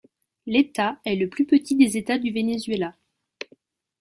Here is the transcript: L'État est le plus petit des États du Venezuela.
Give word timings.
L'État 0.47 0.99
est 1.05 1.15
le 1.15 1.29
plus 1.29 1.45
petit 1.45 1.75
des 1.75 1.95
États 1.95 2.17
du 2.17 2.31
Venezuela. 2.31 2.95